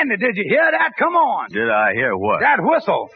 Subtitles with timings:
[0.00, 0.92] Andy, did you hear that?
[0.98, 1.50] Come on.
[1.52, 2.40] Did I hear what?
[2.40, 3.10] That whistle.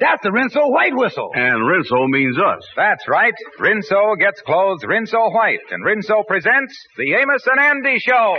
[0.00, 1.30] That's the Rinso White whistle.
[1.34, 2.64] And Rinso means us.
[2.76, 3.34] That's right.
[3.58, 8.36] Rinso gets clothes Rinso White, and Rinso presents the Amos and Andy Show.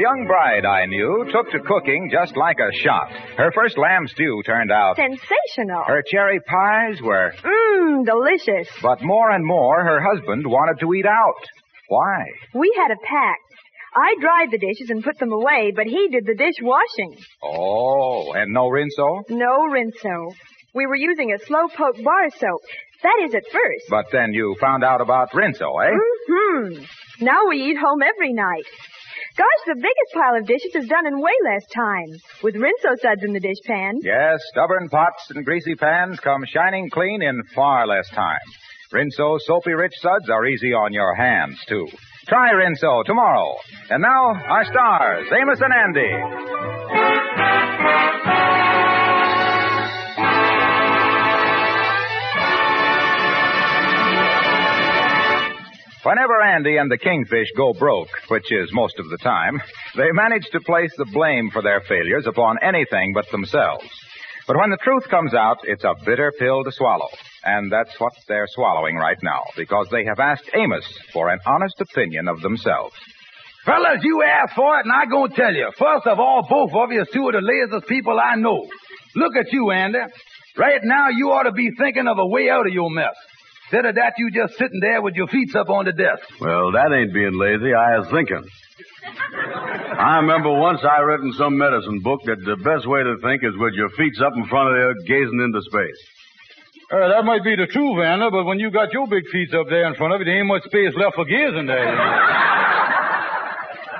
[0.00, 3.12] A young bride I knew took to cooking just like a shot.
[3.36, 4.96] Her first lamb stew turned out.
[4.96, 5.84] Sensational.
[5.86, 7.34] Her cherry pies were.
[7.44, 8.66] Mmm, delicious.
[8.80, 11.44] But more and more, her husband wanted to eat out.
[11.88, 12.24] Why?
[12.54, 13.42] We had a pact.
[13.94, 17.18] I dried the dishes and put them away, but he did the dishwashing.
[17.42, 19.24] Oh, and no rinso?
[19.28, 20.32] No rinso.
[20.74, 22.62] We were using a slow poke bar soap.
[23.02, 23.84] That is at first.
[23.90, 25.90] But then you found out about rinso, eh?
[25.92, 26.84] Mm-hmm.
[27.22, 28.64] Now we eat home every night.
[29.36, 32.08] Gosh, the biggest pile of dishes is done in way less time.
[32.42, 33.94] With rinso suds in the dishpan.
[34.02, 38.40] Yes, stubborn pots and greasy pans come shining clean in far less time.
[38.92, 41.86] Rinso soapy rich suds are easy on your hands, too.
[42.26, 43.54] Try Rinso tomorrow.
[43.88, 46.10] And now, our stars, Amos and Andy.
[56.02, 59.60] Whenever Andy and the Kingfish go broke, which is most of the time,
[59.96, 63.84] they manage to place the blame for their failures upon anything but themselves.
[64.46, 67.08] But when the truth comes out, it's a bitter pill to swallow.
[67.44, 71.78] And that's what they're swallowing right now, because they have asked Amos for an honest
[71.80, 72.94] opinion of themselves.
[73.66, 75.70] Fellas, you asked for it, and going to tell you.
[75.78, 78.66] First of all, both of you is two of the laziest people I know.
[79.16, 79.98] Look at you, Andy.
[80.56, 83.14] Right now, you ought to be thinking of a way out of your mess.
[83.70, 86.26] Instead of that, you just sitting there with your feet up on the desk.
[86.40, 87.70] Well, that ain't being lazy.
[87.70, 88.42] I was thinking.
[89.94, 93.46] I remember once I read in some medicine book that the best way to think
[93.46, 96.02] is with your feet up in front of you, gazing into space.
[96.90, 99.68] Uh, that might be the truth, Anna, but when you got your big feet up
[99.70, 101.94] there in front of you, there ain't much space left for gazing there.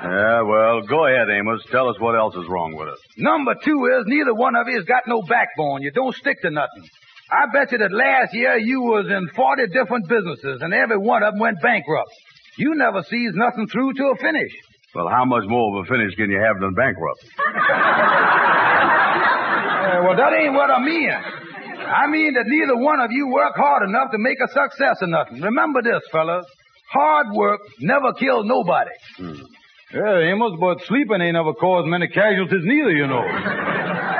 [0.03, 1.63] Yeah, well, go ahead, Amos.
[1.71, 2.99] Tell us what else is wrong with us.
[3.15, 5.81] Number two is neither one of you has got no backbone.
[5.81, 6.83] You don't stick to nothing.
[7.31, 11.23] I bet you that last year you was in 40 different businesses and every one
[11.23, 12.11] of them went bankrupt.
[12.57, 14.51] You never sees nothing through to a finish.
[14.93, 17.23] Well, how much more of a finish can you have than bankrupt?
[17.39, 17.53] Uh,
[20.03, 21.09] well, that ain't what I mean.
[21.09, 25.07] I mean that neither one of you work hard enough to make a success of
[25.09, 25.39] nothing.
[25.41, 26.45] Remember this, fellas.
[26.91, 28.91] Hard work never kills nobody.
[29.17, 29.41] Hmm.
[29.93, 33.23] Yeah, Amos, but sleeping ain't ever caused many casualties neither, you know.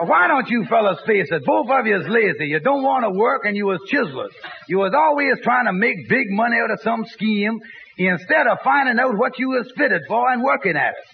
[0.00, 1.44] Uh, why don't you fellas face it?
[1.44, 2.46] Both of you is lazy.
[2.46, 4.32] You don't want to work and you was chiselers.
[4.68, 7.58] You was always trying to make big money out of some scheme
[7.98, 11.08] instead of finding out what you was fitted for and working at it.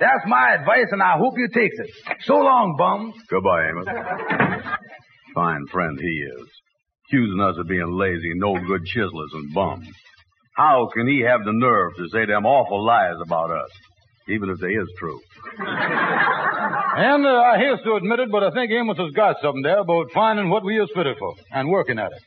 [0.00, 1.90] That's my advice and I hope you takes it.
[2.22, 3.14] So long, bums.
[3.30, 3.86] Goodbye, Amos.
[5.34, 6.48] Fine friend he is.
[7.08, 9.88] Accusing us of being lazy, no good chiselers and bums.
[10.56, 13.70] How can he have the nerve to say them awful lies about us?
[14.28, 15.20] Even if they is true.
[16.96, 19.80] And uh, I hate to admit it, but I think Amos has got something there
[19.80, 22.22] about finding what we is fitted for and working at it.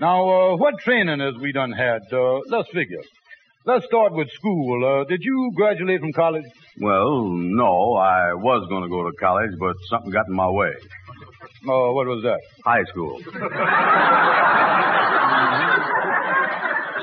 [0.00, 2.00] Now, uh, what training has we done had?
[2.10, 3.02] Uh, let's figure.
[3.66, 4.82] Let's start with school.
[4.84, 6.44] Uh, did you graduate from college?
[6.80, 10.72] Well, no, I was going to go to college, but something got in my way.
[11.68, 12.40] Oh, what was that?
[12.64, 13.20] High school.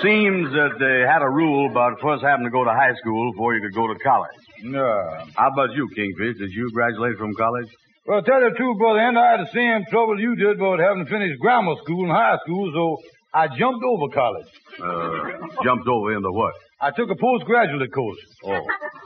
[0.01, 3.53] Seems that they had a rule about first having to go to high school before
[3.55, 4.39] you could go to college.
[4.63, 5.25] Yeah.
[5.35, 6.37] How about you, Kingfish?
[6.37, 7.67] Did you graduate from college?
[8.07, 11.03] Well, tell the truth, brother, and I had the same trouble you did about having
[11.05, 12.97] to finish grammar school and high school, so
[13.33, 14.47] I jumped over college.
[14.81, 16.53] Uh, jumped over into what?
[16.81, 18.17] I took a postgraduate course.
[18.45, 18.61] Oh.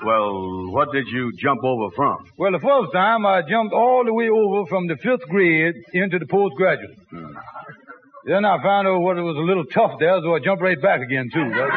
[0.06, 2.18] Well, what did you jump over from?
[2.38, 6.20] Well, the first time I jumped all the way over from the fifth grade into
[6.20, 6.98] the postgraduate.
[7.10, 7.34] Hmm.
[8.26, 10.82] Then I found out what it was a little tough there, so I jumped right
[10.82, 11.44] back again, too.
[11.44, 11.68] Yeah,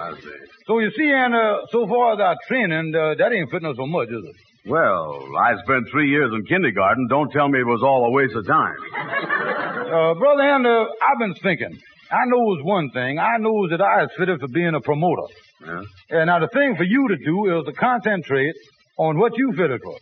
[0.00, 0.30] I see.
[0.66, 3.86] So you see, Anna, so far as our training, uh, that ain't fitting us so
[3.86, 4.36] much, is it?
[4.68, 7.06] Well, I spent three years in kindergarten.
[7.08, 8.76] Don't tell me it was all a waste of time.
[8.96, 11.78] Uh, brother Anna, I've been thinking.
[12.10, 13.18] I knows one thing.
[13.18, 15.22] I knows that I is fitted for being a promoter.
[15.64, 15.82] Yeah?
[16.10, 18.54] And now the thing for you to do is to concentrate
[18.96, 19.96] on what you fitted for.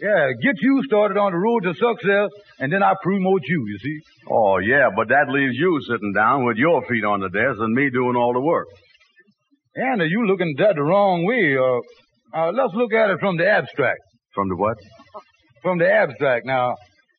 [0.00, 2.30] Yeah, get you started on the road to success,
[2.60, 3.98] and then I promote you, you see.
[4.30, 7.74] Oh, yeah, but that leaves you sitting down with your feet on the desk and
[7.74, 8.66] me doing all the work.
[9.76, 11.56] Anna, you looking at that the wrong way.
[11.58, 13.98] Uh, uh, let's look at it from the abstract.
[14.34, 14.76] From the what?
[15.62, 16.46] From the abstract.
[16.46, 16.74] Now,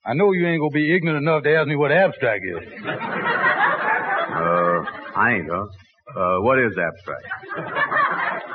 [0.06, 2.74] I know you ain't gonna be ignorant enough to ask me what abstract is.
[4.30, 4.86] Uh,
[5.18, 5.66] I ain't, huh?
[6.16, 7.26] Uh, what is abstract?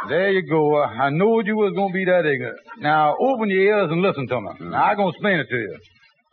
[0.09, 0.83] There you go.
[0.83, 2.59] Uh, I knowed you was going to be that ignorant.
[2.81, 4.51] Now, open your ears and listen to me.
[4.71, 5.79] Now, I'm going to explain it to you.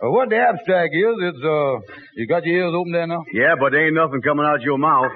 [0.04, 3.24] Uh, what the abstract is, it's, uh, you got your ears open there now?
[3.32, 5.12] Yeah, but there ain't nothing coming out your mouth.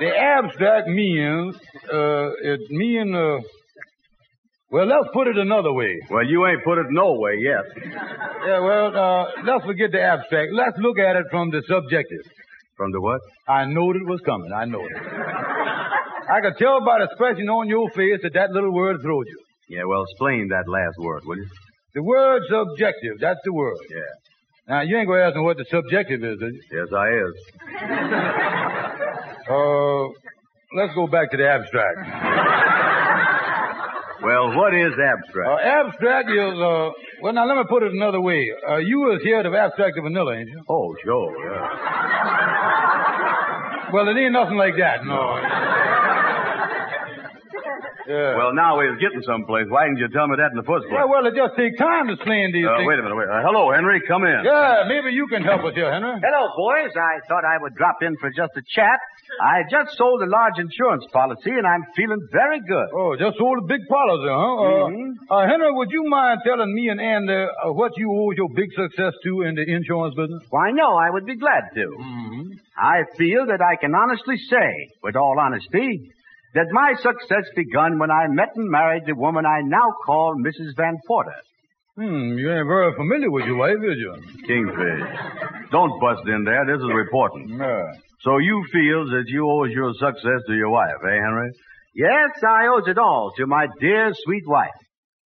[0.00, 1.54] The abstract means,
[1.92, 3.38] uh, it means, uh,
[4.70, 6.00] well, let's put it another way.
[6.10, 7.64] Well, you ain't put it no way yet.
[8.46, 10.52] Yeah, well, uh, let's forget the abstract.
[10.52, 12.24] Let's look at it from the subjective.
[12.80, 13.20] From the what?
[13.46, 14.48] I knowed it was coming.
[14.56, 15.04] I knowed it.
[16.32, 19.36] I could tell by the expression on your face that that little word throwed you.
[19.76, 21.46] Yeah, well, explain that last word, will you?
[21.92, 23.76] The word subjective, that's the word.
[23.90, 24.00] Yeah.
[24.66, 26.62] Now, you ain't going to ask me what the subjective is, is you?
[26.72, 27.34] Yes, I is.
[29.50, 30.06] Uh,
[30.76, 31.98] let's go back to the abstract.
[34.22, 35.48] Well, what is abstract?
[35.48, 36.90] Uh, abstract is, uh,
[37.22, 38.46] well, now let me put it another way.
[38.68, 40.62] Uh, you was here of abstract of vanilla, ain't you?
[40.68, 42.59] oh, sure, yeah.
[43.92, 45.96] Well, it ain't nothing like that, no.
[48.10, 48.34] yeah.
[48.34, 49.70] Well, now we're getting someplace.
[49.70, 50.98] Why didn't you tell me that in the first place?
[50.98, 52.88] yeah, well, it just takes time to explain these Uh, things.
[52.90, 53.30] wait a minute, wait.
[53.30, 54.02] Uh, hello, Henry.
[54.10, 54.42] Come in.
[54.44, 56.18] Yeah, maybe you can help us here, Henry.
[56.18, 56.90] Hello, boys.
[56.98, 58.98] I thought I would drop in for just a chat.
[59.40, 62.88] I just sold a large insurance policy, and I'm feeling very good.
[62.92, 64.34] Oh, just sold a big policy, huh?
[64.34, 65.14] Uh, Mhm.
[65.30, 68.72] uh, Henry, would you mind telling me and Andy uh, what you owe your big
[68.74, 70.42] success to in the insurance business?
[70.50, 71.86] Why, no, I would be glad to.
[71.86, 72.50] Mm-hmm.
[72.76, 76.10] I feel that I can honestly say, with all honesty,
[76.54, 80.76] that my success begun when I met and married the woman I now call Mrs.
[80.76, 81.36] Van Porter.
[81.96, 84.14] Hmm, you ain't very familiar with your wife, is you?
[84.46, 85.02] Kingfish.
[85.70, 86.64] Don't bust in there.
[86.66, 87.58] This is reporting.
[87.58, 87.92] Yeah.
[88.22, 91.50] So you feel that you owe your success to your wife, eh, Henry?
[91.94, 94.70] Yes, I owes it all to my dear, sweet wife.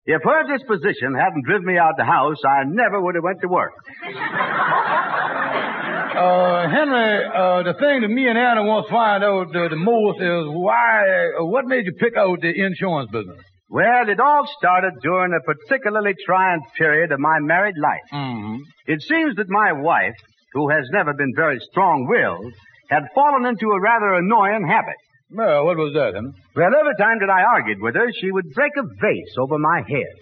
[0.06, 3.42] If her disposition hadn't driven me out of the house, I never would have went
[3.42, 3.74] to work.
[6.20, 9.80] Uh, Henry, uh, the thing that me and Anna want to find out uh, the
[9.80, 11.08] most is why,
[11.40, 13.40] uh, what made you pick out the insurance business?
[13.70, 18.04] Well, it all started during a particularly trying period of my married life.
[18.12, 18.58] Mm-hmm.
[18.88, 20.20] It seems that my wife,
[20.52, 22.54] who has never been very strong-willed,
[22.90, 25.00] had fallen into a rather annoying habit.
[25.32, 26.34] Well, what was that, Henry?
[26.54, 29.84] Well, every time that I argued with her, she would break a vase over my
[29.88, 30.18] head.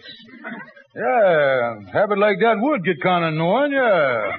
[0.98, 4.32] Yeah, habit like that would get kind of annoying, yeah.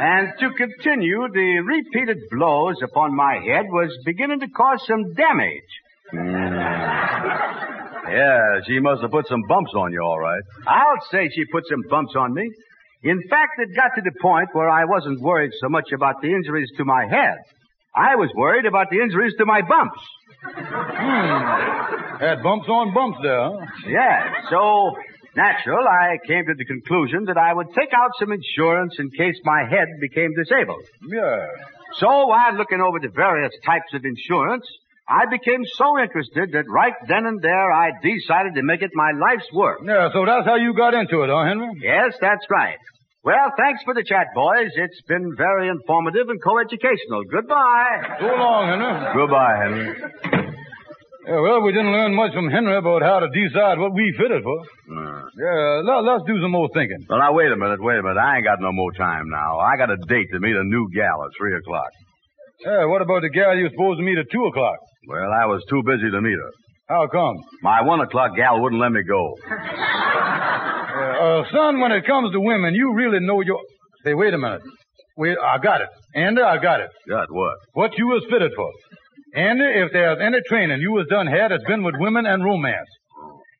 [0.00, 5.70] And to continue, the repeated blows upon my head was beginning to cause some damage.
[6.14, 7.00] Mm.
[8.10, 10.42] Yeah, she must have put some bumps on you, all right.
[10.66, 12.48] I'll say she put some bumps on me.
[13.02, 16.28] In fact, it got to the point where I wasn't worried so much about the
[16.28, 17.36] injuries to my head.
[17.94, 20.00] I was worried about the injuries to my bumps.
[20.42, 22.20] Hmm.
[22.24, 23.66] Had bumps on bumps there, huh?
[23.86, 24.92] Yeah, so
[25.36, 29.36] natural, I came to the conclusion that I would take out some insurance in case
[29.44, 30.84] my head became disabled.
[31.08, 31.46] Yeah.
[31.98, 34.64] So while looking over the various types of insurance,
[35.08, 39.10] I became so interested that right then and there I decided to make it my
[39.10, 39.80] life's work.
[39.84, 41.68] Yeah, so that's how you got into it, huh, Henry?
[41.82, 42.78] Yes, that's right.
[43.24, 44.70] Well, thanks for the chat, boys.
[44.76, 47.24] It's been very informative and coeducational.
[47.30, 48.16] Goodbye.
[48.20, 49.12] So long, Henry.
[49.12, 50.48] Goodbye, Henry.
[51.26, 54.42] Yeah, well, we didn't learn much from Henry about how to decide what we fitted
[54.42, 54.64] for.
[55.38, 57.06] Yeah, let, let's do some more thinking.
[57.08, 58.18] well, now, wait a minute, wait a minute.
[58.18, 59.58] I ain't got no more time now.
[59.58, 61.90] I got a date to meet a new gal at 3 o'clock.
[62.64, 64.76] Yeah, what about the gal you were supposed to meet at 2 o'clock?
[65.08, 66.50] Well, I was too busy to meet her.
[66.88, 67.36] How come?
[67.62, 69.34] My 1 o'clock gal wouldn't let me go.
[71.00, 73.58] Uh, son, when it comes to women, you really know your...
[74.04, 74.60] Say, wait a minute.
[75.16, 75.88] Wait, I got it.
[76.14, 76.90] Andy, I got it.
[77.08, 77.56] Got what?
[77.72, 78.70] What you was fitted for.
[79.34, 82.88] Andy, if there's any training you was done had, it's been with women and romance.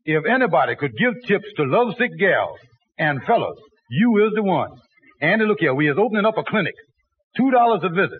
[0.04, 2.58] If anybody could give tips to lovesick gals
[2.98, 3.56] and fellas,
[3.90, 4.70] you is the one.
[5.20, 6.74] Andy, look here, we is opening up a clinic.
[7.36, 8.18] Two dollars a visit.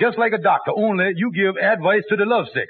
[0.00, 2.68] Just like a doctor, only you give advice to the lovesick.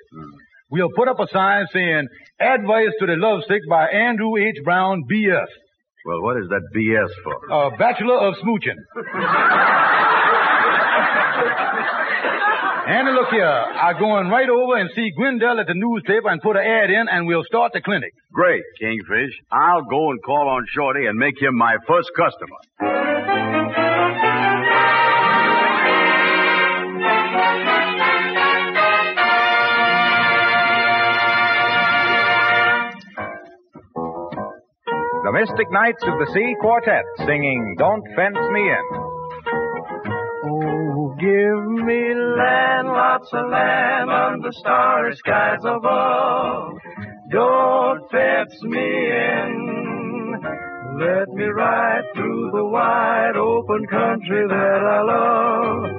[0.70, 2.06] We'll put up a sign saying,
[2.40, 4.62] Advice to the Lovesick by Andrew H.
[4.62, 5.48] Brown, B.S.
[6.06, 7.52] Well, what is that BS for?
[7.52, 8.78] Uh, Bachelor of Smooching.
[12.90, 13.46] Andy, look here.
[13.46, 17.06] I'm going right over and see Gwendell at the newspaper and put an ad in,
[17.08, 18.12] and we'll start the clinic.
[18.32, 19.32] Great, Kingfish.
[19.52, 22.58] I'll go and call on Shorty and make him my first customer.
[35.22, 39.09] The Mystic Knights of the Sea Quartet singing Don't Fence Me In.
[41.20, 46.78] Give me land, lots of land under starry skies above.
[47.30, 50.40] Don't fence me in.
[50.98, 55.90] Let me ride through the wide open country that I love.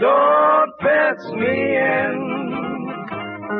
[0.00, 2.75] Don't fence me in.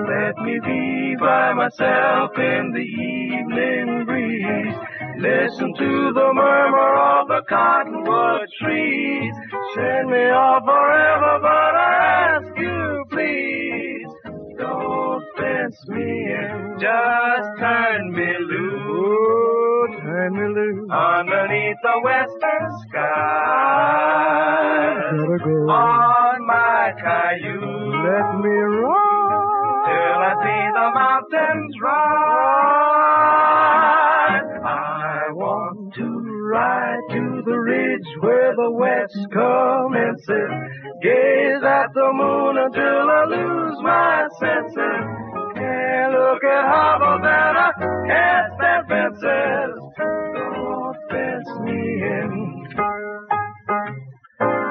[0.06, 4.74] Be by myself in the evening breeze.
[5.18, 9.34] Listen to the murmur of the cottonwood trees.
[9.74, 14.08] Send me off forever, but I ask you please.
[14.58, 20.00] Don't fence me in, just turn me loose.
[20.02, 20.90] turn me loose.
[20.90, 24.26] Underneath the western sky.
[25.10, 26.35] Gotta go.
[30.94, 31.74] Mountains.
[34.64, 36.06] I want to
[36.50, 40.52] ride to the ridge where the west commences.
[41.02, 45.04] Gaze at the moon until I lose my senses.
[45.56, 47.72] And look at harbors and I
[48.06, 49.74] can't stand fences.
[50.34, 52.30] Don't fence me in.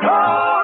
[0.01, 0.54] Don't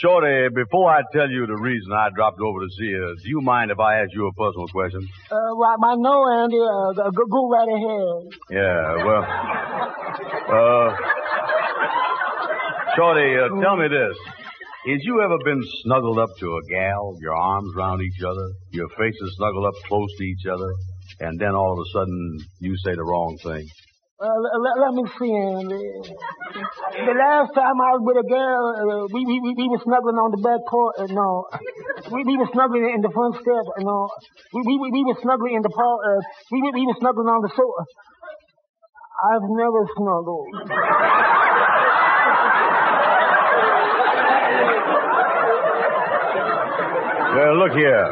[0.00, 3.40] Shorty, before I tell you the reason I dropped over to see you, do you
[3.40, 5.08] mind if I ask you a personal question?
[5.30, 6.60] Uh, right, I know, Andy.
[6.60, 8.30] Uh, go, go right ahead.
[8.50, 9.24] Yeah, well,
[10.54, 10.96] uh,
[12.94, 14.16] Shorty, uh, tell me this.
[14.86, 18.88] Has you ever been snuggled up to a gal, your arms round each other, your
[18.90, 20.72] faces snuggled up close to each other,
[21.20, 23.66] and then all of a sudden you say the wrong thing?
[24.18, 29.22] Uh, let, let me see, The last time I was with a girl, uh, we,
[29.22, 30.98] we, we, we were snuggling on the back porch.
[30.98, 31.46] Uh, no.
[32.10, 33.64] We, we were snuggling in the front step.
[33.78, 34.10] Uh, no.
[34.58, 36.18] We, we, we were snuggling in the par- uh,
[36.50, 37.82] we, we, we were snuggling on the sofa.
[39.22, 40.50] I've never snuggled.
[47.38, 48.08] Well, look here.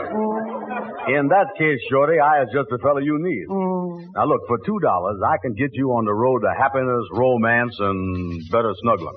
[1.18, 3.46] In that case, Shorty, I is just the fellow you need.
[3.50, 3.65] Mm.
[4.14, 7.76] Now look, for two dollars, I can get you on the road to happiness, romance,
[7.78, 9.16] and better snuggling.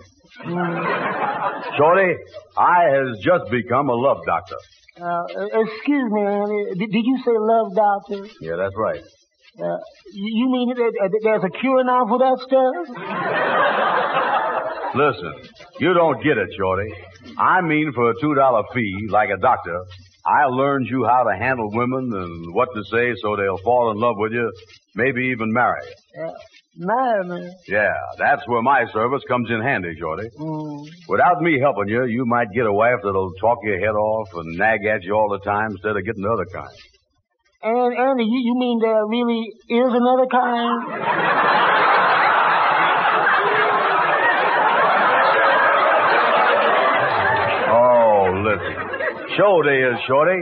[1.78, 2.16] Shorty,
[2.58, 4.56] I has just become a love doctor.
[5.00, 5.24] Uh,
[5.64, 6.66] excuse me, Andy.
[6.80, 8.28] Did, did you say love doctor?
[8.42, 9.02] Yeah, that's right.
[9.60, 9.78] Uh,
[10.14, 12.76] you mean that, there's a cure now for that stuff?
[14.96, 15.34] Listen,
[15.80, 16.94] you don't get it, Shorty.
[17.38, 19.84] I mean for a two dollar fee, like a doctor,
[20.30, 23.98] I learned you how to handle women and what to say so they'll fall in
[23.98, 24.52] love with you,
[24.94, 26.24] maybe even marry you.
[26.24, 26.32] Uh,
[26.78, 27.52] marry me.
[27.68, 30.30] Yeah, that's where my service comes in handy, Shorty.
[30.40, 30.86] Mm.
[31.08, 34.56] Without me helping you, you might get a wife that'll talk your head off and
[34.58, 36.78] nag at you all the time instead of getting the other kind.
[37.64, 41.90] And Andy, you, you mean there really is another kind?
[47.72, 48.89] Oh, listen.
[49.40, 50.36] Show day is, Shorty.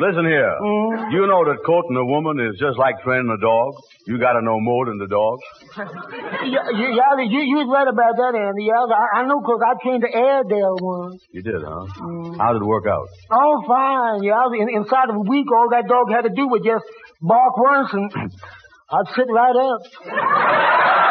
[0.00, 0.48] Listen here.
[0.58, 1.12] Mm.
[1.12, 3.68] You know that courting a woman is just like training a dog.
[4.08, 5.36] You gotta know more than the dog.
[6.44, 8.68] Yeah, you, yeah, you, you was right about that, Andy.
[8.68, 11.22] Yeah, I, I know 'cause I came to Airedale once.
[11.32, 11.88] You did, huh?
[12.04, 12.36] Mm.
[12.36, 13.08] How did it work out?
[13.32, 14.22] Oh, fine.
[14.24, 16.84] Yeah, in, inside of a week, all that dog had to do was just
[17.22, 18.12] bark once, and
[18.92, 19.80] I'd sit right up.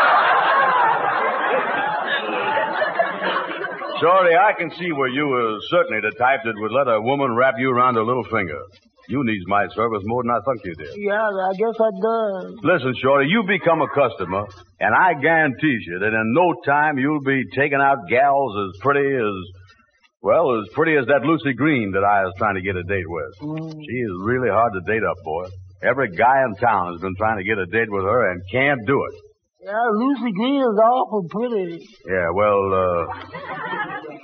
[4.03, 7.31] Shorty, I can see where you were certainly the type that would let a woman
[7.39, 8.59] wrap you around her little finger.
[9.07, 10.91] You needs my service more than I thought you did.
[10.99, 12.59] Yeah, I guess I done.
[12.67, 14.43] Listen, Shorty, you become a customer,
[14.79, 19.07] and I guarantee you that in no time you'll be taking out gals as pretty
[19.07, 19.37] as,
[20.21, 23.07] well, as pretty as that Lucy Green that I was trying to get a date
[23.07, 23.31] with.
[23.39, 23.71] Mm.
[23.71, 25.47] She is really hard to date up, boy.
[25.81, 28.85] Every guy in town has been trying to get a date with her and can't
[28.85, 29.15] do it.
[29.63, 31.79] Yeah, Lucy Green is awful pretty.
[32.05, 33.07] Yeah, well, uh,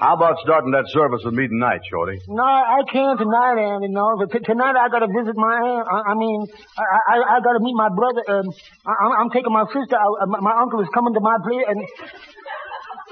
[0.03, 2.19] how about starting that service with me tonight, Shorty?
[2.27, 3.88] No, I can't tonight, Andy.
[3.88, 5.88] No, but t- tonight I got to visit my aunt.
[5.88, 6.43] I, I mean,
[6.77, 8.24] I I, I got to meet my brother.
[8.27, 8.46] Um,
[8.86, 9.96] I, I'm- I'm taking my sister.
[9.96, 10.15] out.
[10.22, 11.79] Uh, my, my uncle is coming to my place, and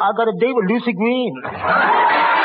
[0.04, 1.32] I got a date with Lucy Green.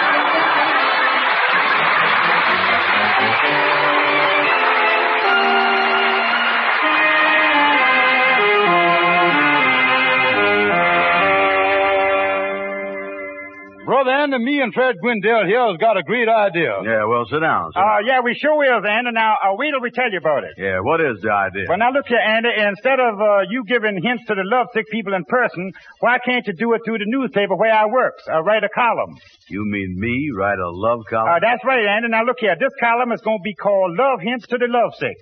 [14.02, 16.74] Brother Andy, me and Fred Gwendell here has got a great idea.
[16.82, 17.70] Yeah, well, sit down.
[17.70, 19.14] sit Uh, yeah, we sure will, Andy.
[19.14, 20.58] Now, uh, wait till we tell you about it.
[20.58, 21.66] Yeah, what is the idea?
[21.68, 22.50] Well, now look here, Andy.
[22.50, 26.52] Instead of uh, you giving hints to the lovesick people in person, why can't you
[26.52, 28.26] do it through the newspaper where I works?
[28.26, 29.14] Uh, write a column.
[29.48, 31.28] You mean me write a love column?
[31.36, 32.08] Uh, that's right, Andy.
[32.08, 32.56] Now look here.
[32.58, 35.14] This column is going to be called Love Hints to the Lovesick.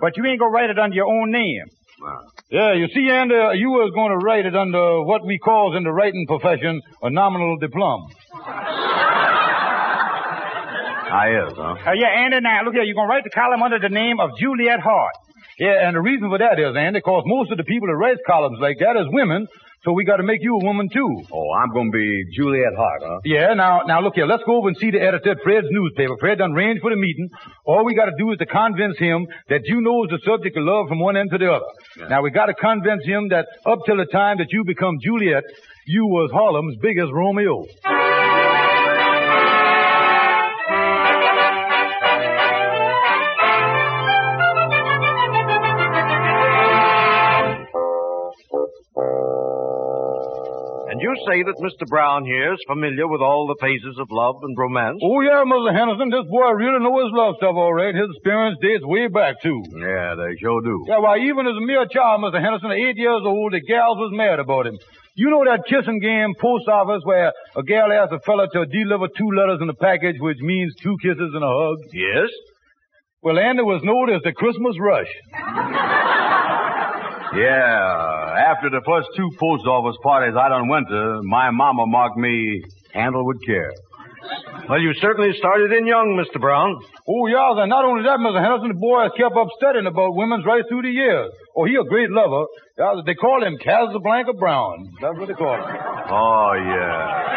[0.00, 1.68] But you ain't going to write it under your own name.
[2.50, 5.84] Yeah, you see, Andy, you was going to write it under what we calls in
[5.84, 8.08] the writing profession a nominal diploma.
[11.12, 11.76] I is, huh?
[11.76, 12.82] Uh, yeah, Andy, now, look here.
[12.82, 15.12] You're going to write the column under the name of Juliet Hart.
[15.58, 18.16] Yeah, and the reason for that is, Andy, because most of the people that write
[18.26, 19.46] columns like that is women,
[19.84, 21.22] so we got to make you a woman too.
[21.32, 23.20] Oh, I'm going to be Juliet Hart, huh?
[23.24, 24.26] Yeah, now, now look here.
[24.26, 26.16] Let's go over and see the editor at Fred's newspaper.
[26.20, 27.28] Fred done arranged for the meeting.
[27.64, 30.64] All we got to do is to convince him that you knows the subject of
[30.64, 32.08] love from one end to the other.
[32.08, 35.44] Now we got to convince him that up till the time that you become Juliet,
[35.86, 37.64] you was Harlem's biggest Romeo.
[51.28, 51.86] Say that Mr.
[51.88, 54.98] Brown here is familiar with all the phases of love and romance?
[55.02, 55.72] Oh yeah, Mr.
[55.74, 57.94] Henderson, this boy really knows his love stuff all right.
[57.94, 59.60] His experience dates way back too.
[59.76, 60.84] Yeah, they sure do.
[60.88, 62.42] Yeah, why even as a mere child, Mr.
[62.42, 64.78] Henderson, eight years old, the gals was mad about him.
[65.14, 69.08] You know that kissing game post office where a gal asks a fella to deliver
[69.12, 71.78] two letters in a package, which means two kisses and a hug?
[71.92, 72.30] Yes.
[73.22, 75.12] Well, Andy was known as the Christmas rush.
[77.34, 82.18] Yeah, after the first two post office parties I done went to, my mama marked
[82.18, 82.62] me
[82.92, 83.72] handle with care.
[84.68, 86.38] Well, you certainly started in young, Mr.
[86.40, 86.76] Brown.
[87.08, 88.38] Oh, yeah, and not only that, Mr.
[88.38, 91.32] Henderson, the boy has kept up studying about women's right through the years.
[91.56, 92.46] Oh, he a great lover.
[92.78, 94.92] Yeah, they call him Casanova Brown.
[95.00, 95.64] That's what they call him.
[95.64, 97.32] Oh, yeah.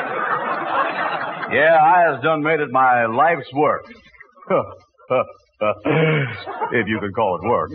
[1.56, 3.86] Yeah, I has done made it my life's work.
[6.72, 7.72] if you can call it work.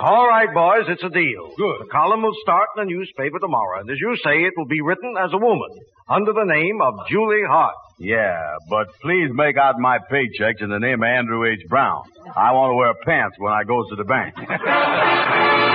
[0.00, 1.52] All right, boys, it's a deal.
[1.58, 1.80] Good.
[1.80, 4.80] The column will start in the newspaper tomorrow, and as you say, it will be
[4.80, 5.68] written as a woman,
[6.08, 7.74] under the name of Julie Hart.
[7.98, 11.68] Yeah, but please make out my paychecks in the name of Andrew H.
[11.68, 12.04] Brown.
[12.34, 14.34] I want to wear pants when I goes to the bank.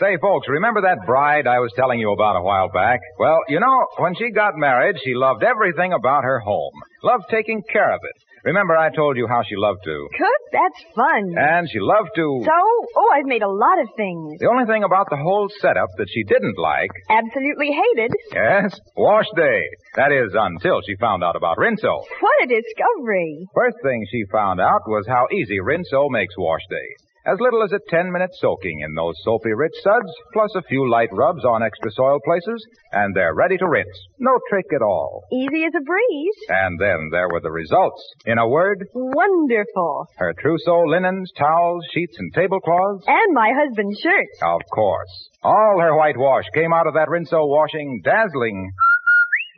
[0.00, 3.00] Say, folks, remember that bride I was telling you about a while back?
[3.18, 6.72] Well, you know, when she got married, she loved everything about her home.
[7.04, 8.16] Loved taking care of it.
[8.48, 10.08] Remember I told you how she loved to.
[10.16, 10.42] Cook?
[10.52, 11.34] That's fun.
[11.36, 12.40] And she loved to...
[12.40, 12.60] So?
[12.96, 14.40] Oh, I've made a lot of things.
[14.40, 18.10] The only thing about the whole setup that she didn't like, Absolutely hated.
[18.32, 19.60] yes, wash day.
[19.96, 22.00] That is, until she found out about Rinso.
[22.00, 23.44] What a discovery.
[23.54, 26.88] First thing she found out was how easy Rinso makes wash day.
[27.26, 30.88] As little as a 10 minute soaking in those soapy rich suds, plus a few
[30.90, 33.96] light rubs on extra soil places, and they're ready to rinse.
[34.18, 35.22] No trick at all.
[35.32, 36.38] Easy as a breeze.
[36.48, 38.02] And then there were the results.
[38.24, 40.06] In a word, Wonderful.
[40.16, 43.04] her trousseau linens, towels, sheets, and tablecloths.
[43.06, 44.38] And my husband's shirts.
[44.42, 45.28] Of course.
[45.42, 48.70] All her whitewash came out of that Rinso washing dazzling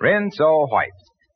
[0.02, 0.90] Rinso white.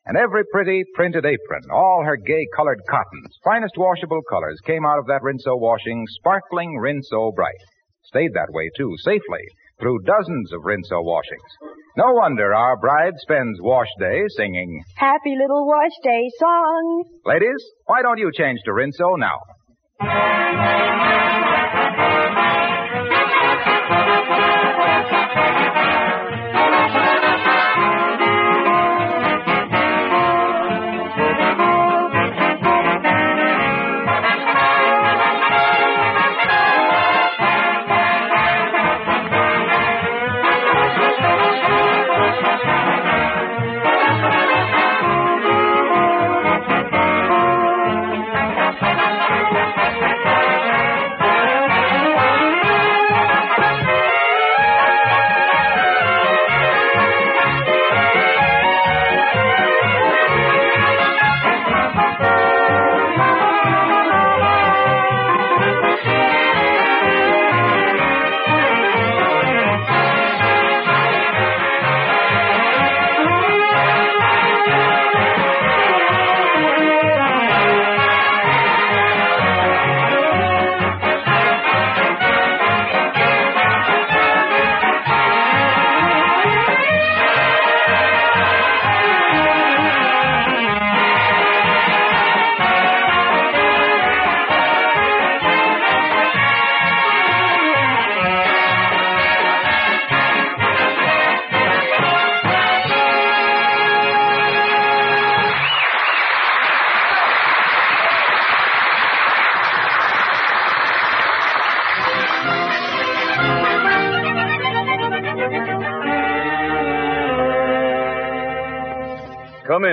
[0.06, 5.00] And every pretty printed apron, all her gay colored cottons, finest washable colors came out
[5.00, 7.58] of that Rinso washing sparkling Rinso bright.
[8.04, 9.42] Stayed that way too, safely,
[9.80, 11.50] through dozens of Rinso washings.
[11.96, 14.80] No wonder our bride spends wash day singing.
[14.96, 17.04] Happy little wash day song.
[17.24, 19.38] Ladies, why don't you change to Rinso now?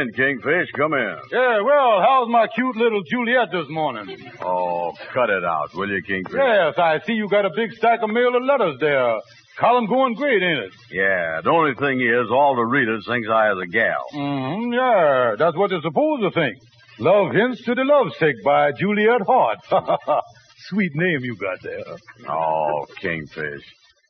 [0.07, 0.69] In, Kingfish.
[0.75, 1.17] Come in.
[1.31, 4.17] Yeah, well, how's my cute little Juliet this morning?
[4.41, 6.35] Oh, cut it out, will you, Kingfish?
[6.35, 9.19] Yes, I see you got a big stack of mail of letters there.
[9.57, 10.71] Column going great, ain't it?
[10.91, 14.03] Yeah, the only thing is, all the readers thinks I is a gal.
[14.13, 16.57] Mm-hmm, yeah, that's what they're supposed to think.
[16.99, 19.59] Love Hints to the Lovesick by Juliet Hart.
[20.69, 21.97] Sweet name you got there.
[22.29, 23.63] Oh, Kingfish.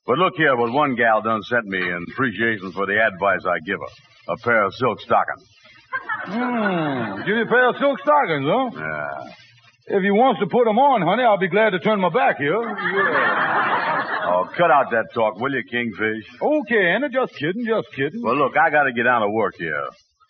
[0.06, 3.60] But look here, what one gal done sent me in appreciation for the advice I
[3.66, 4.34] give her.
[4.34, 5.48] A pair of silk stockings.
[6.26, 8.70] Hmm, give you a pair of silk stockings, huh?
[8.74, 9.98] Yeah.
[9.98, 12.38] If you wants to put 'em on, honey, I'll be glad to turn my back
[12.38, 12.56] here.
[14.26, 16.26] Oh, cut out that talk, will you, Kingfish?
[16.42, 18.22] Okay, Anna, just kidding, just kidding.
[18.24, 19.86] Well, look, I gotta get down to work here.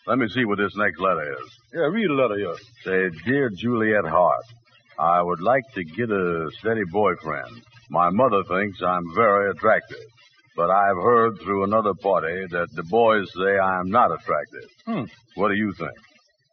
[0.08, 1.49] Let me see what this next letter is.
[1.73, 2.56] Yeah, read a letter here.
[2.84, 4.43] Say, Dear Juliet Hart,
[4.99, 7.62] I would like to get a steady boyfriend.
[7.89, 10.04] My mother thinks I'm very attractive.
[10.55, 14.69] But I've heard through another party that the boys say I am not attractive.
[14.85, 15.03] Hmm.
[15.35, 15.91] What do you think?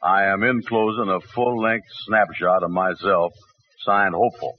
[0.02, 3.32] I am enclosing a full-length snapshot of myself,
[3.84, 4.54] signed Hopeful.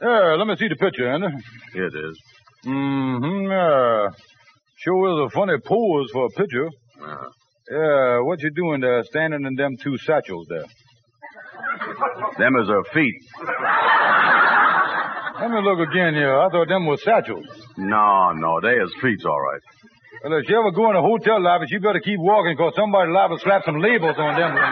[0.00, 1.28] Yeah, let me see the picture, Anna.
[1.74, 2.18] Here it is.
[2.64, 4.08] Mm-hmm, yeah.
[4.76, 6.68] Sure is a funny pose for a picture.
[7.02, 7.28] Uh,
[7.70, 10.64] Yeah, what you doing there, standing in them two satchels there?
[12.38, 13.14] them is her feet.
[15.40, 16.38] Let me look again here.
[16.40, 17.46] I thought them was satchels.
[17.78, 19.62] No, no, they is feet, all right.
[20.24, 23.12] Well, if you ever go in a hotel lobby, you better keep walking because somebody
[23.12, 24.58] liable to slap some labels on them.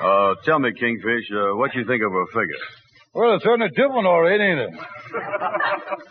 [0.00, 2.62] Uh, tell me, Kingfish, uh, what you think of her figure?
[3.14, 4.70] Well, it's certainly different, all right, ain't it?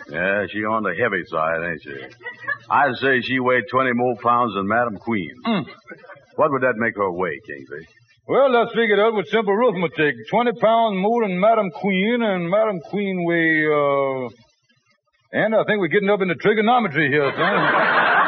[0.09, 1.95] Yeah, she on the heavy side, ain't she?
[2.69, 5.31] I'd say she weighed 20 more pounds than Madam Queen.
[5.45, 5.65] Mm.
[6.35, 7.87] What would that make her weigh, Kingfish?
[8.27, 10.15] Well, let's figure it out with simple arithmetic.
[10.29, 14.29] Twenty pounds more than Madam Queen, and Madam Queen weigh, uh...
[15.31, 18.03] And I think we're getting up into trigonometry here, son.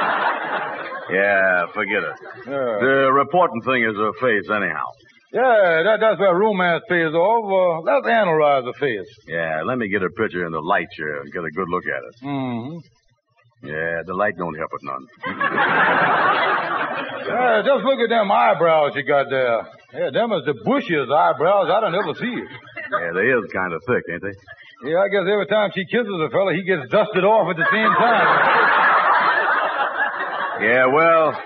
[1.12, 2.16] Yeah, forget it.
[2.46, 4.86] Yeah, The important thing is her face, anyhow.
[5.34, 7.46] yeah that, that's where romance pays off.
[7.50, 9.10] Uh, let's analyze the face.
[9.28, 11.86] Yeah, let me get a picture in the light here and get a good look
[11.86, 12.16] at it.
[12.24, 12.78] Mm-hmm.
[13.62, 15.06] Yeah, the light don't help it none.
[17.30, 19.62] Yeah, just look at them eyebrows you got there.
[19.94, 22.26] Yeah, them is the bushiest eyebrows I done ever see.
[22.42, 24.34] Yeah, they is kind of thick, ain't they?
[24.90, 27.68] Yeah, I guess every time she kisses a fella, he gets dusted off at the
[27.70, 28.28] same time.
[30.64, 31.38] Yeah, well,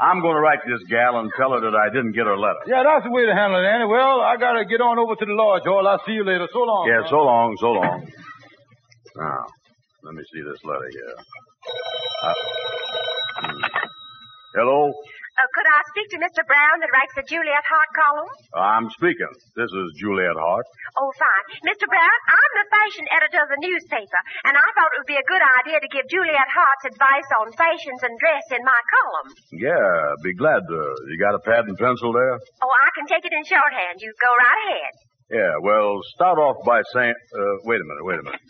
[0.00, 2.36] I'm going to write to this gal and tell her that I didn't get her
[2.36, 2.60] letter.
[2.66, 3.86] Yeah, that's the way to handle it, Annie.
[3.88, 5.86] Well, I gotta get on over to the lodge hall.
[5.88, 6.46] I'll see you later.
[6.52, 6.86] So long.
[6.88, 8.06] Yeah, so long, so long.
[9.16, 9.46] Now,
[10.06, 11.14] let me see this letter here.
[12.22, 12.34] Uh,
[13.42, 13.62] hmm.
[14.54, 14.88] Hello?
[14.88, 16.40] Uh, could I speak to Mr.
[16.48, 18.30] Brown that writes the Juliet Hart column?
[18.56, 19.28] I'm speaking.
[19.52, 20.64] This is Juliet Hart.
[20.96, 21.44] Oh, fine.
[21.68, 21.84] Mr.
[21.84, 25.28] Brown, I'm the fashion editor of the newspaper, and I thought it would be a
[25.28, 29.28] good idea to give Juliet Hart's advice on fashions and dress in my column.
[29.60, 30.80] Yeah, be glad to.
[31.04, 32.40] You got a pad and pencil there?
[32.64, 34.00] Oh, I can take it in shorthand.
[34.00, 34.94] You go right ahead.
[35.36, 38.40] Yeah, well, start off by saying, uh, wait a minute, wait a minute.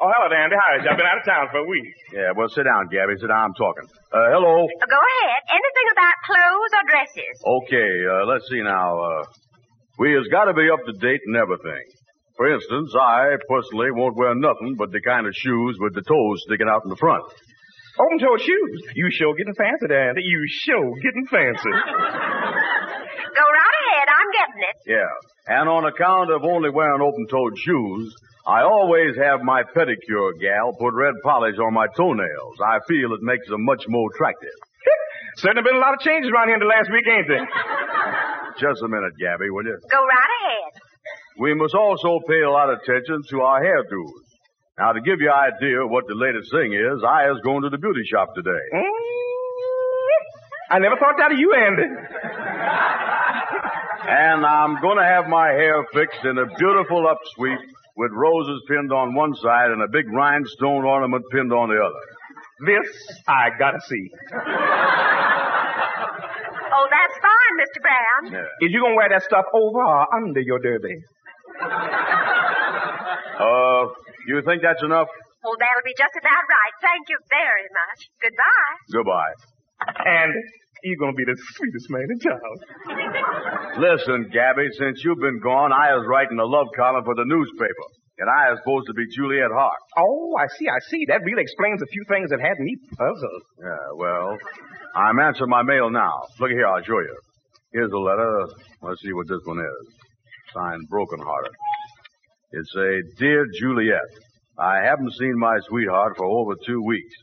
[0.00, 0.56] Oh, hello, Andy.
[0.56, 0.80] Hi.
[0.80, 1.92] I've been out of town for a week.
[2.16, 3.20] Yeah, well, sit down, Gabby.
[3.20, 3.52] Sit down.
[3.52, 3.84] I'm talking.
[4.08, 4.64] Uh, hello.
[4.64, 5.40] Go ahead.
[5.52, 7.36] Anything about clothes or dresses?
[7.44, 8.96] Okay, uh, let's see now.
[8.96, 9.22] Uh,
[10.00, 11.84] we has got to be up to date and everything.
[12.40, 16.48] For instance, I personally won't wear nothing but the kind of shoes with the toes
[16.48, 17.28] sticking out in the front.
[18.00, 18.78] Open-toed shoes.
[18.96, 20.24] You sure getting fancy, Andy.
[20.24, 21.68] You sure getting fancy.
[23.36, 24.06] Go right ahead.
[24.08, 24.76] I'm getting it.
[24.88, 25.12] Yeah.
[25.60, 28.08] And on account of only wearing open-toed shoes,
[28.46, 32.56] I always have my pedicure gal put red polish on my toenails.
[32.64, 34.56] I feel it makes them much more attractive.
[35.36, 37.46] Certainly been a lot of changes around here in the last week, ain't there?
[38.60, 39.78] Just a minute, Gabby, will you?
[39.90, 40.72] Go right ahead.
[41.38, 44.10] We must also pay a lot of attention to our hairdos.
[44.78, 47.62] Now, to give you an idea of what the latest thing is, I is going
[47.62, 48.64] to the beauty shop today.
[48.74, 48.78] Eh,
[50.70, 51.88] I never thought that of you, Andy.
[54.10, 57.58] And I'm going to have my hair fixed in a beautiful upsweep
[58.00, 62.00] with roses pinned on one side and a big rhinestone ornament pinned on the other.
[62.64, 62.88] This
[63.28, 64.08] I gotta see.
[66.72, 67.78] Oh, that's fine, Mr.
[67.84, 68.32] Brown.
[68.32, 68.64] Yeah.
[68.64, 70.96] Is you gonna wear that stuff over or under your derby?
[73.36, 73.84] Uh,
[74.26, 75.08] you think that's enough?
[75.44, 76.74] Oh, that'll be just about right.
[76.80, 78.08] Thank you very much.
[78.24, 78.76] Goodbye.
[78.96, 79.34] Goodbye.
[80.08, 80.32] And
[80.84, 82.54] you're gonna be the sweetest man in town.
[83.78, 87.86] Listen, Gabby, since you've been gone, I was writing a love column for the newspaper.
[88.20, 89.80] And I was supposed to be Juliet Hart.
[89.96, 91.06] Oh, I see, I see.
[91.08, 93.42] That really explains a few things that had me puzzled.
[93.64, 94.36] Yeah, well,
[94.94, 96.20] I'm answering my mail now.
[96.38, 97.16] Look here, I'll show you.
[97.72, 98.46] Here's a letter.
[98.82, 99.82] Let's see what this one is.
[100.52, 101.52] Signed Brokenhearted.
[102.52, 104.10] It's a Dear Juliet.
[104.58, 107.14] I haven't seen my sweetheart for over two weeks.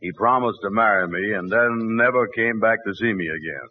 [0.00, 3.68] He promised to marry me and then never came back to see me again.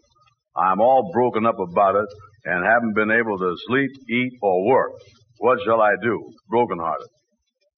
[0.56, 2.08] I'm all broken up about it
[2.46, 4.92] and haven't been able to sleep, eat, or work.
[5.39, 6.32] What shall I do?
[6.50, 7.08] Broken hearted.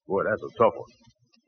[0.08, 1.01] Boy, that's a tough one.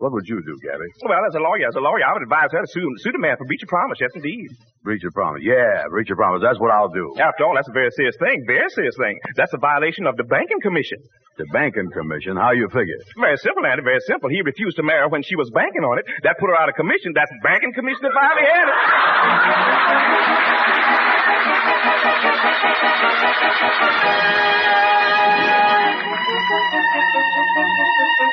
[0.04, 0.84] What would you do, Gabby?
[1.08, 3.24] Well, as a lawyer, as a lawyer, I would advise her to sue, sue the
[3.24, 4.04] man for breach of promise.
[4.04, 4.52] Yes, indeed.
[4.84, 5.40] Breach of promise.
[5.48, 6.44] Yeah, breach of promise.
[6.44, 7.16] That's what I'll do.
[7.16, 8.44] After all, that's a very serious thing.
[8.44, 9.16] Very serious thing.
[9.40, 11.00] That's a violation of the banking commission.
[11.40, 12.36] The banking commission?
[12.36, 13.00] How you figure?
[13.16, 13.80] Very simple, Andy.
[13.80, 14.28] Very simple.
[14.28, 16.06] He refused to marry her when she was banking on it.
[16.28, 17.16] That put her out of commission.
[17.16, 18.76] That's banking commission if I ever had it.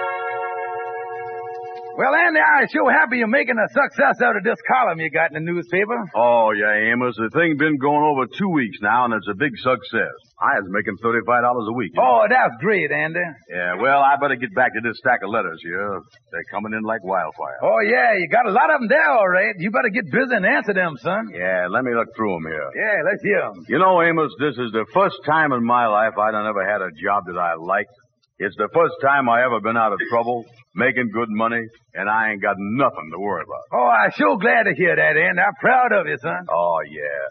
[2.01, 5.29] Well, Andy, I'm sure happy you're making a success out of this column you got
[5.29, 6.01] in the newspaper.
[6.17, 7.13] Oh, yeah, Amos.
[7.13, 10.17] The thing's been going over two weeks now, and it's a big success.
[10.41, 11.93] I was making $35 a week.
[12.01, 13.21] Oh, that's great, Andy.
[13.53, 16.01] Yeah, well, I better get back to this stack of letters here.
[16.33, 17.61] They're coming in like wildfire.
[17.61, 19.53] Oh, yeah, you got a lot of them there, all right.
[19.61, 21.29] You better get busy and answer them, son.
[21.37, 22.69] Yeah, let me look through them here.
[22.81, 23.61] Yeah, let's hear them.
[23.69, 26.81] You know, Amos, this is the first time in my life I done ever had
[26.81, 27.93] a job that I liked.
[28.41, 31.61] It's the first time I ever been out of trouble, making good money,
[31.93, 33.69] and I ain't got nothing to worry about.
[33.71, 35.37] Oh, I'm sure glad to hear that, Andy.
[35.37, 36.49] I'm proud of you, son.
[36.49, 37.21] Oh, yeah.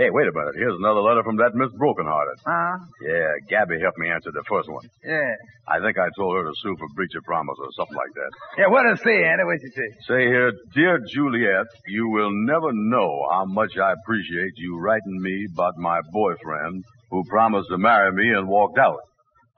[0.00, 0.56] Hey, wait a minute.
[0.56, 2.40] Here's another letter from that Miss Brokenhearted.
[2.48, 2.80] Huh?
[3.04, 4.82] Yeah, Gabby helped me answer the first one.
[5.04, 5.36] Yeah.
[5.68, 8.30] I think I told her to sue for breach of promise or something like that.
[8.58, 9.44] Yeah, what does it say, Andy?
[9.44, 9.88] What'd you say?
[10.08, 15.46] Say here, dear Juliet, you will never know how much I appreciate you writing me
[15.52, 18.98] about my boyfriend who promised to marry me and walked out.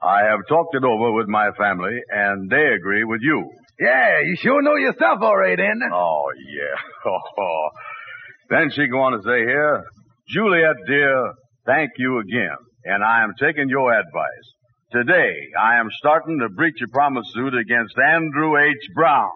[0.01, 3.49] I have talked it over with my family, and they agree with you.
[3.79, 5.85] Yeah, you sure know your stuff all right, Andy.
[5.93, 7.11] Oh, yeah.
[7.11, 7.69] Oh.
[8.49, 9.83] Then she go on to say here,
[10.29, 11.33] Juliet, dear,
[11.65, 12.55] thank you again,
[12.85, 14.47] and I am taking your advice.
[14.93, 18.87] Today, I am starting the breach of promise suit against Andrew H.
[18.95, 19.31] Brown.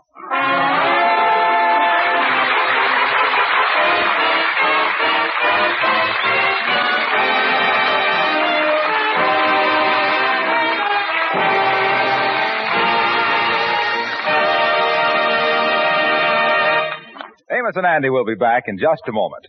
[17.72, 19.48] Amos and Andy will be back in just a moment.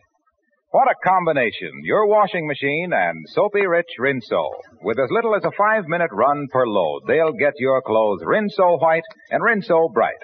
[0.70, 1.82] What a combination.
[1.82, 4.48] Your washing machine and soapy rich Rinso.
[4.80, 8.78] With as little as a five minute run per load, they'll get your clothes Rinso
[8.80, 10.22] white and Rinso bright.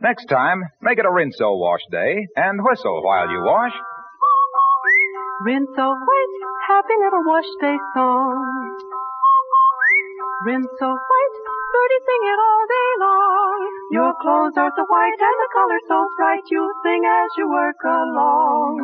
[0.00, 3.72] Next time, make it a Rinso wash day and whistle while you wash.
[5.44, 8.78] Rinso white, happy little wash day song.
[10.46, 11.36] Rinso white,
[11.74, 13.58] Birdie sing it all day long.
[13.90, 17.80] Your clothes are so white and the color so bright, you sing as you work
[17.82, 18.78] along.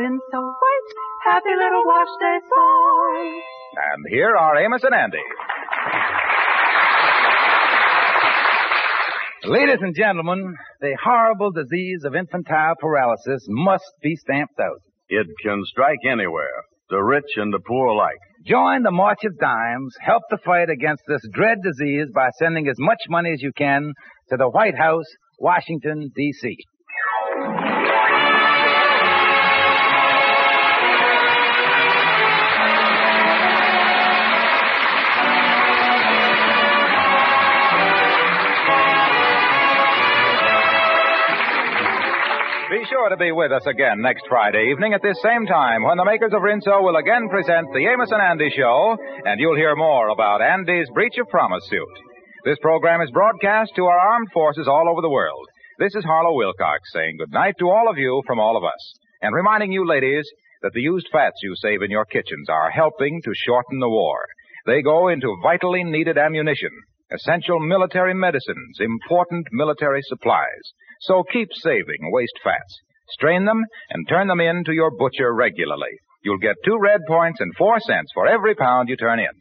[0.00, 0.90] Rinso white,
[1.28, 3.42] happy little wash day song.
[3.92, 5.24] And here are Amos and Andy.
[9.44, 14.80] Ladies and gentlemen, the horrible disease of infantile paralysis must be stamped out.
[15.10, 18.24] It can strike anywhere, the rich and the poor alike.
[18.46, 19.94] Join the March of Dimes.
[20.00, 23.94] Help the fight against this dread disease by sending as much money as you can
[24.28, 25.06] to the White House,
[25.40, 26.54] Washington, D.C.
[42.74, 45.96] Be sure to be with us again next Friday evening at this same time when
[45.96, 49.76] the makers of Rinso will again present the Amos and Andy Show, and you'll hear
[49.76, 51.94] more about Andy's breach of promise suit.
[52.44, 55.46] This program is broadcast to our armed forces all over the world.
[55.78, 58.82] This is Harlow Wilcox saying good night to all of you from all of us,
[59.22, 60.26] and reminding you ladies
[60.62, 64.18] that the used fats you save in your kitchens are helping to shorten the war.
[64.66, 66.70] They go into vitally needed ammunition,
[67.12, 70.74] essential military medicines, important military supplies.
[71.06, 72.80] So keep saving waste fats.
[73.10, 76.00] Strain them and turn them in to your butcher regularly.
[76.22, 79.34] You'll get two red points and four cents for every pound you turn in.